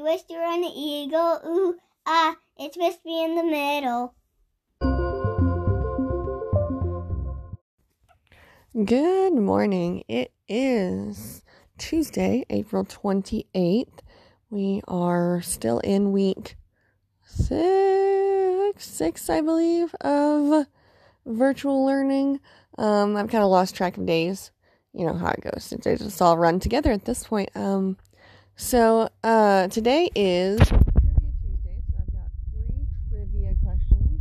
[0.00, 1.40] You wish you were an eagle.
[1.46, 1.76] Ooh,
[2.06, 2.74] ah, it's
[3.04, 4.14] B in the middle.
[8.82, 10.02] Good morning.
[10.08, 11.42] It is
[11.76, 13.98] Tuesday, April 28th.
[14.48, 16.56] We are still in week
[17.22, 20.64] six, six, I believe, of
[21.26, 22.40] virtual learning.
[22.78, 24.50] Um, I've kind of lost track of days.
[24.94, 25.74] You know how it goes.
[25.78, 27.50] They just all run together at this point.
[27.54, 27.98] Um,
[28.60, 34.20] so uh, today is Trivia Tuesday, so I've got three trivia questions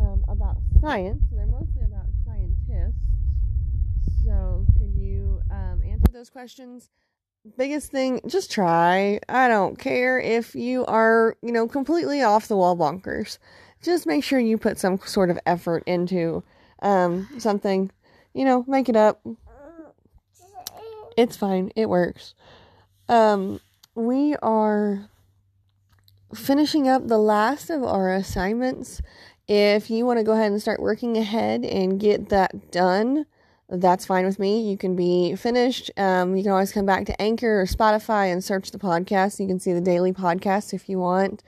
[0.00, 1.22] um, about science.
[1.30, 2.98] They're mostly about scientists.
[4.24, 6.90] So, could you um, answer those questions?
[7.56, 9.20] Biggest thing, just try.
[9.28, 13.38] I don't care if you are, you know, completely off the wall bonkers.
[13.80, 16.42] Just make sure you put some sort of effort into
[16.82, 17.92] um, something.
[18.34, 19.24] You know, make it up.
[21.16, 21.70] It's fine.
[21.76, 22.34] It works.
[23.08, 23.60] Um,
[23.98, 25.08] we are
[26.32, 29.02] finishing up the last of our assignments.
[29.48, 33.26] If you want to go ahead and start working ahead and get that done,
[33.68, 34.70] that's fine with me.
[34.70, 35.90] You can be finished.
[35.96, 39.40] Um, you can always come back to Anchor or Spotify and search the podcast.
[39.40, 41.42] You can see the daily podcast if you want.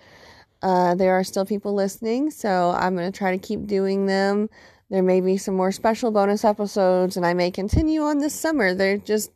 [0.61, 4.51] Uh, there are still people listening, so I'm going to try to keep doing them.
[4.91, 8.75] There may be some more special bonus episodes, and I may continue on this summer.
[8.75, 9.31] They're just,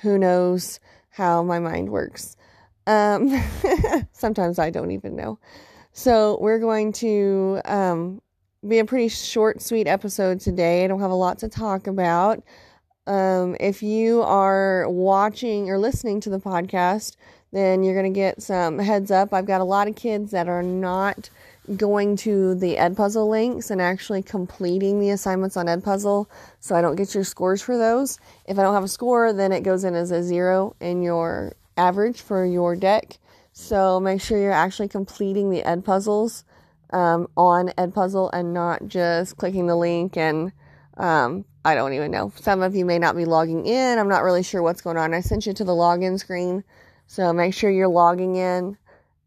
[0.00, 2.35] who knows how my mind works.
[2.86, 3.42] Um,
[4.12, 5.38] sometimes I don't even know.
[5.92, 8.20] So we're going to um,
[8.66, 10.84] be a pretty short, sweet episode today.
[10.84, 12.42] I don't have a lot to talk about.
[13.06, 17.16] Um, if you are watching or listening to the podcast,
[17.52, 19.32] then you're going to get some heads up.
[19.32, 21.30] I've got a lot of kids that are not
[21.76, 26.26] going to the Edpuzzle links and actually completing the assignments on Edpuzzle,
[26.60, 28.18] so I don't get your scores for those.
[28.46, 31.54] If I don't have a score, then it goes in as a zero in your
[31.76, 33.18] average for your deck.
[33.52, 36.44] So make sure you're actually completing the Edpuzzles
[36.90, 40.52] um, on Edpuzzle and not just clicking the link and
[40.96, 42.32] um, I don't even know.
[42.36, 43.98] Some of you may not be logging in.
[43.98, 45.14] I'm not really sure what's going on.
[45.14, 46.64] I sent you to the login screen.
[47.06, 48.76] So make sure you're logging in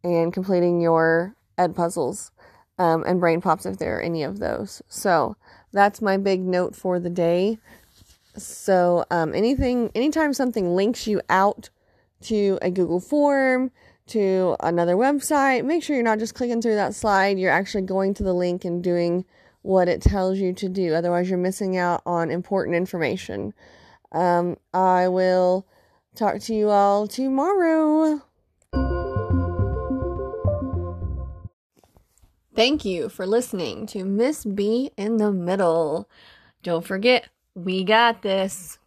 [0.04, 2.32] and completing your Edpuzzles
[2.78, 4.82] um, and BrainPOPs if there are any of those.
[4.88, 5.36] So
[5.74, 7.60] that's my big note for the day.
[8.38, 11.70] So um, anything, anytime something links you out
[12.22, 13.72] to a Google form,
[14.08, 17.38] to another website, make sure you're not just clicking through that slide.
[17.38, 19.26] You're actually going to the link and doing
[19.62, 20.94] what it tells you to do.
[20.94, 23.54] Otherwise, you're missing out on important information.
[24.12, 25.68] Um, I will
[26.16, 28.22] talk to you all tomorrow.
[32.56, 36.10] Thank you for listening to Miss B in the Middle.
[36.64, 38.79] Don't forget, we got this.